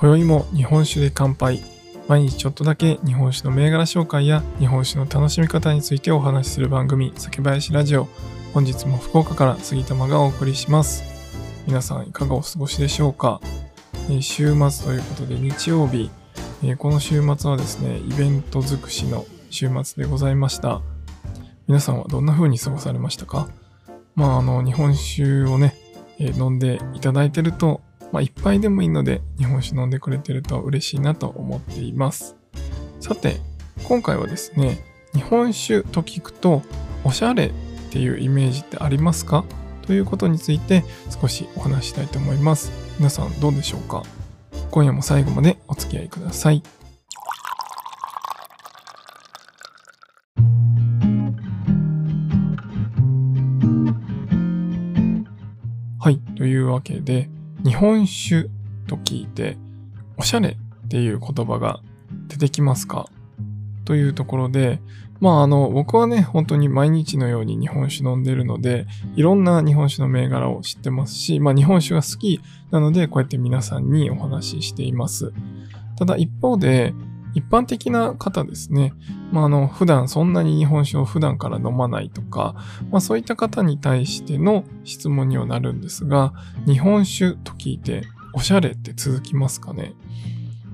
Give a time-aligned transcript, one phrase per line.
[0.00, 1.60] 今宵も日本酒で乾杯。
[2.06, 8.06] 毎日ちょっとだけ日本酒の銘柄紹介や日本酒の楽しみ方についてお話しする番組、酒林ラジオ。
[8.54, 11.02] 本日も福岡から杉玉がお送りします。
[11.66, 13.40] 皆さんいかがお過ごしでしょうか、
[14.08, 16.12] え、週末ということで日曜日、
[16.62, 20.80] え、この週末はですね、イベント尽くしの週末でございました。
[21.66, 23.48] 皆さんはどんな風に過ごされましたか？
[24.14, 25.74] まあ、あの、日本酒をね、
[26.20, 27.80] え、飲んでいただいてると、
[28.12, 32.36] まあ、一杯でもいいので日本酒飲んでくれてると嬉しいなと思っています。
[33.00, 33.36] さて、
[33.84, 34.84] 今回はですね、
[35.14, 36.62] 日本酒と聞くと、
[37.04, 37.52] おしゃれっ
[37.90, 39.44] ていうイメージってありますか？
[39.82, 40.84] ということについて
[41.20, 42.72] 少しお話したいと思います。
[42.98, 44.02] 皆さんどうでしょうか？
[44.70, 46.62] 今夜も最後までお付き合いください。
[56.00, 56.18] はい。
[56.36, 57.30] というわけで、
[57.64, 58.48] 日本酒
[58.86, 59.56] と聞いて、
[60.16, 61.80] おしゃれっていう言葉が
[62.28, 63.08] 出てきますか？
[63.84, 64.80] というところで、
[65.20, 75.32] まああの、僕はね、本当に毎日のように日本酒飲んでるので、いろんな日本酒の銘柄を知ってますし、まあ日本酒が好きなので、こうやって皆さんにお話ししています。
[75.96, 76.94] ただ一方で、
[77.38, 78.92] 一般的な方ですね。
[79.32, 82.54] まあ、あの、普段そんなに日本酒を普段から飲まないとか、
[82.90, 86.32] まあ、そういった方に対しての質問にはなるんですが、
[86.66, 88.02] 日本酒と聞いて、
[88.34, 89.94] おしゃれって続きますかね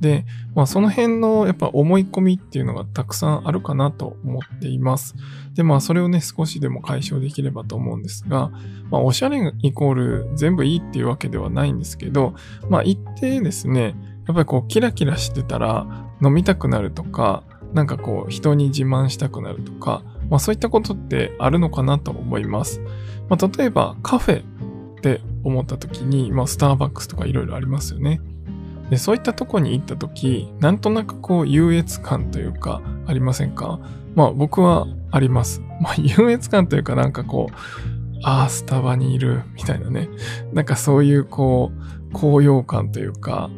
[0.00, 5.14] で、まあ、その辺のやっぱ思い込みっていうのがたくさんあるかなと思っています。
[5.54, 8.50] で、まあ、それをね、少しでも解消できればと思うんですが、
[8.90, 12.34] まあ、おしゃれイコール全部いいっていうわけではないんですけど、
[12.68, 13.94] まあ、一定ですね、
[14.30, 17.42] やっぱりこうキラキラしてたら飲みたくなるとか、
[17.72, 22.80] なんかこう人に自慢したくなるとか、まあそういったことってあるのかなと思います。
[23.28, 28.20] まあ例えばカフェって思った時に、まあスターバックスとかいろいろありますよね。
[28.90, 33.78] で、そういったとこに行った時、なんとなくこう優越感というかありませんか？
[34.14, 35.62] まあ僕はあります。
[35.80, 37.54] まあ 優越感というかなんかこう、
[38.22, 40.08] ああ、スタバにいるみたいなね。
[40.52, 43.48] なんかそういうこう、高揚感というか、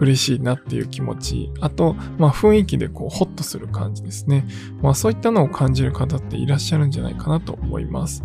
[0.00, 4.46] 嬉しいなっていう気持ち、あと、まあ雰囲気でこうホッとする感じですね。
[4.82, 8.24] まあそういったのを感じる方っていらっしゃるんじゃないかなと思います。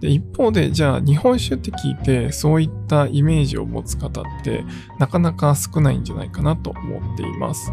[0.00, 4.64] で一方で、じゃあ日本酒って聞いてそういったイメージを持つ方って
[4.98, 7.72] なかなか少ないんじゃないかなと思っています。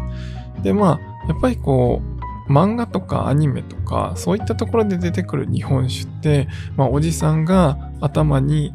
[0.62, 2.00] で、まあやっぱりこ
[2.48, 8.74] う漫画とかアニメとかそういったところで出てくる日本酒って、まあ、おじさんが頭に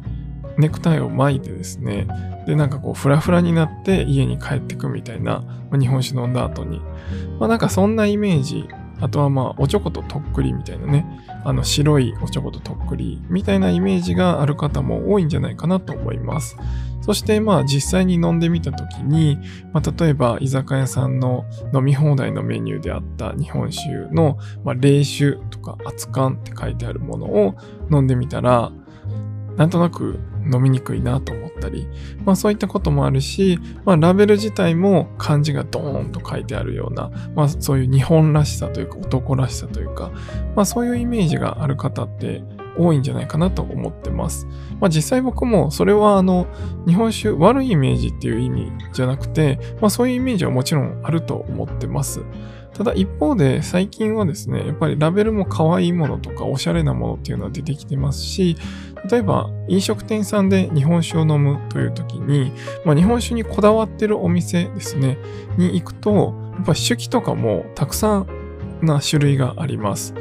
[0.58, 2.06] ネクタイを巻いてですね、
[2.46, 5.40] で、なんかこう、フラフラになって家に帰ってくみたいな、
[5.70, 6.80] まあ、日本酒飲んだ後に。
[7.38, 8.68] まあなんかそんなイメージ。
[8.98, 11.04] あとはまあ、おちょこととっくりみたいなね。
[11.44, 16.56] あの、白いおちょこととっくりみたいなイメージがある方も多いんじゃないかなと思います。
[17.02, 19.38] そしてまあ実際に飲んでみたときに、
[19.72, 27.54] まあ、例えば居酒屋さんの飲み放題のメニューであった日本酒の、まあ、冷酒とか熱燗って書いてあるものを
[27.92, 28.72] 飲んでみたら、
[29.56, 30.18] なんとなく
[30.52, 31.88] 飲みにくいなと思ったり、
[32.24, 40.10] まあそういったこともあるし、まあラベル自体も漢字がドーンと書いてあるような、まあそういう日本らしさというか男らしさというか、
[40.54, 42.42] まあそういうイメージがある方って
[42.78, 44.46] 多いんじゃないかなと思ってます。
[44.80, 46.46] まあ実際僕もそれはあの
[46.86, 52.22] 日本酒悪いイメージっていう意味じゃなくて、まあそういうイメージはもちろんあると思ってます。
[52.76, 58.58] ただ一方で最近はですね、やっぱりラベルも可愛いものとかおしゃれなものっていうのは出てきてますし、
[59.10, 62.52] 例えば飲食店さんで日本酒を飲むという時に、
[62.84, 65.16] まあ、日本酒にこだわってるお店ですね、
[65.56, 68.26] に行くと、やっぱ酒器とかもたくさん
[68.82, 70.12] な種類があります。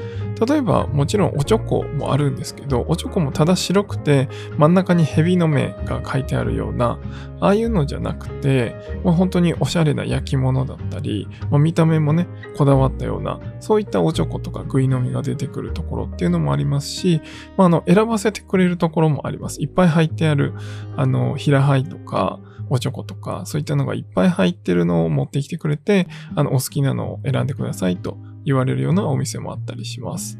[0.47, 6.99] 例えば、もちろんおちょこもあるんですけど、おちょこもただ白くて真ん中に蛇の目が書いてあるような、
[7.39, 12.27] ああいうのじゃなくて、まあ、本当におしゃれな焼き物だったり、まあ、見た目もね、
[12.57, 17.21] こだわったような、そういったおちょことかぐいのみが出てくるところっていうのもありますし、
[17.57, 19.61] まあ、あの、選ばせてくれるところもあります。
[19.61, 20.53] いっぱい入ってある、
[20.97, 22.39] あの、平灰とか、
[22.69, 30.39] おちょことか、そういったのがいっぱい入ってるのを持ってきてくれて、あの、お好きなのを選んでくださいと言われるようなお店もあったりします。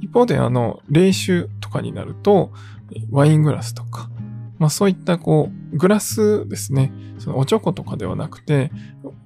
[0.00, 2.52] 一方で、あの、冷酒とかになると、
[3.10, 4.10] ワイングラスとか、
[4.58, 6.92] まあそういったこう、グラスですね。
[7.18, 8.70] そのおちょことかではなくて、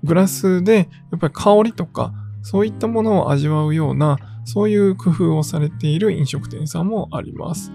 [0.05, 7.73] グラスでやっぱり香りとか、そういったものを味わうような、そういう工夫をされている飲食店さんもあります。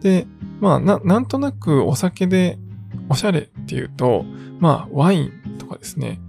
[0.00, 0.26] で、
[0.60, 2.58] まあな、なんとなくお酒で
[3.08, 4.24] おしゃれっていうと、
[4.58, 6.20] まあワインとかですね。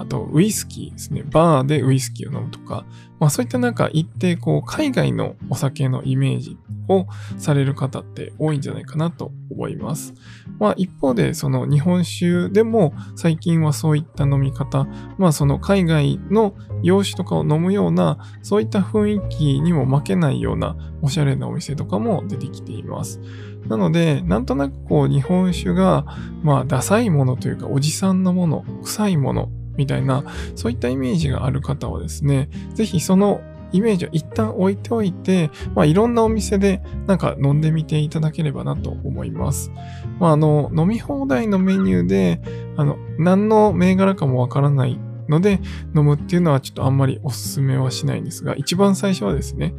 [0.00, 1.22] あとウイスキーですね。
[1.24, 2.84] バーでウイスキーを飲むとか、
[3.18, 6.58] まあそういったなんか一定こう海外のお酒のイメージ
[6.88, 7.06] を
[7.38, 10.14] される方って多いんじゃないかなと思います。
[10.58, 14.86] まあ一方でその日本酒でも最近はそういった飲み方、
[15.18, 23.20] まあその海外の洋酒とかを飲むようなそういった雰囲気にも負けないようなおしゃれなお店とかも出てきています。
[23.68, 26.04] なので、なんとなくこう日本酒が
[26.42, 30.24] まあダサいものというかおじさんのもの、臭いものみたいな
[30.54, 33.40] そういったイメージがある方はですね、ぜひその
[33.72, 39.72] イメージを一旦置いておいて、まあ、いろんなお店でなんか飲んでみていただければなと思います。
[40.20, 42.40] まあ、あの、飲み放題のメニューで、
[42.76, 44.98] あの、何の銘柄かもわからない
[45.28, 45.60] ので
[45.96, 49.74] 飲むっていうのはちょっとあんまりおすすめはしないんですが、一番最初はですね、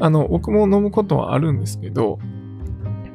[0.00, 2.18] あの、僕も飲むことはあるんですけど、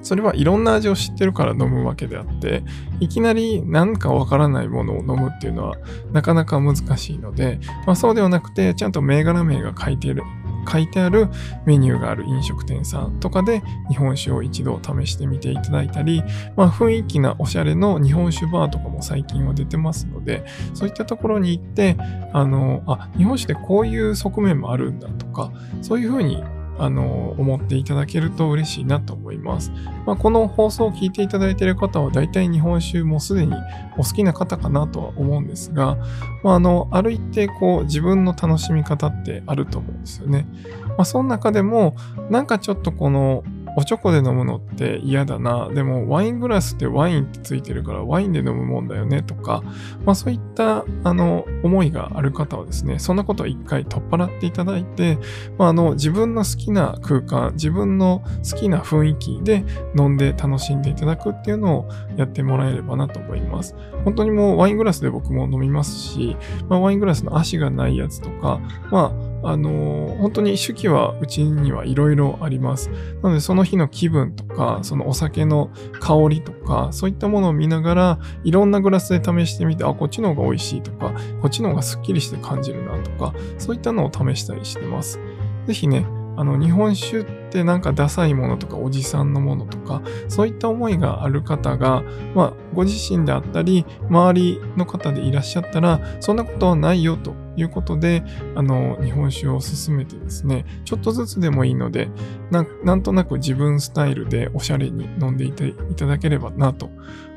[0.02, 2.64] それはいろんな味を知ってるから飲むわけであって、
[3.00, 5.78] いきなり何かわからないものを飲むっていうのは
[6.12, 10.24] なかなか難しいので、まあ、そうではなくて、ちゃんと銘柄名が書いてる、
[10.72, 11.28] 書いてある
[11.66, 16.24] メニューがある飲食店さんとかで日本酒を一度試してみていただいたり、
[16.56, 21.98] まあ、雰囲気なおしゃれの日本酒バーとかも最近は出てますので、そういったところに行って、
[22.34, 25.52] あの、あ、日本酒ってこういう側面もあるんだとか、
[25.82, 26.44] そういうふうに
[26.84, 29.72] あの、思っていただけると嬉しいなと思います。
[30.08, 33.54] まあ、この放送を聞いていただいている方は大体日本酒もすでに
[33.98, 35.98] お好きな方かなとは思うんですが、
[36.44, 40.48] まあ、あの、ある一定こう自分の楽しみ方ってあると思うんですよね。
[40.90, 41.96] まあ、その中でも
[42.30, 43.44] なんかちょっとこの
[43.76, 45.70] おちょこで飲むのって嫌だな。
[45.70, 49.64] でもワイングラスってワインってついてるからワインで飲むもんだよねとか、
[50.06, 55.18] まあそういったあの思いがある方はですね、そんなことを一回取っ払っていただいて、
[55.58, 59.64] まあ、あの自分の好きな空間、自分の好きな雰囲気で
[59.98, 63.76] 飲んで楽しんでいただくっていうのをやってもらえればなと思います。
[64.04, 66.36] 本当にもうワイングラスで僕も飲みますし、
[66.68, 68.60] まあ、ワイングラスの足がないやつとか、
[68.92, 72.90] まああの本当に手記はうちにはいろいろあります。
[73.22, 85.20] なのでその日の気分とか、そのお酒の香りとか、そういったものを見ながら、いろんなグラスで試してみて、あ、こっちの方が美味しいとか、こっちの方がスッキリして感じるなとか、そういったのを試したりしてます。
[85.66, 86.06] ぜひね、
[86.38, 92.04] あの、日本酒ってなんかダサいものとかおじさんのものとか、そういった思いがある方が、
[92.34, 98.24] まあ、ご自身であったり、周りの方でいらっしゃったら、そんなことはないよということで、
[98.56, 102.10] あの、日本酒を進めてですね、ちょっとずつでもいいので、
[102.50, 106.90] ななんとなく自分スタイルでおしゃれに飲んでいていただければなと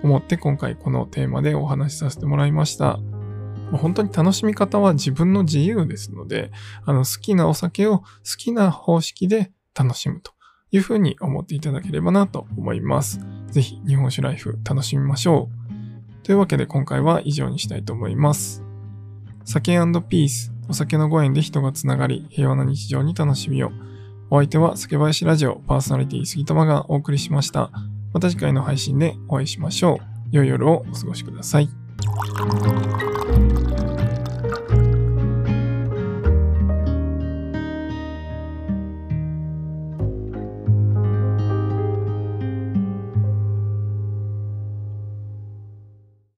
[0.02, 2.98] 思って今回このテーマでお話しさせてもらいました。
[3.72, 6.50] 本当に楽しみ方は自分の自由ですので、
[6.84, 8.04] あの好きなお酒を好
[8.36, 10.32] きな方式で楽しむと
[10.70, 13.20] いうふうに思っていただければなと思います。
[13.50, 15.48] ぜひ日本酒ライフ楽しみましょ
[16.20, 16.24] う。
[16.24, 18.63] というわけで今回は以上にしたいと思います。
[19.44, 23.70] 酒ピース、お酒のご縁で人がつながり、平和な日常に楽しみを。
[24.30, 27.70] お相手は酒林ラジオパーソナリティ杉玉がお送りしました。
[28.12, 30.14] また次回の配信でお会いしましょう。
[30.30, 31.68] 良い夜をお過ごしください。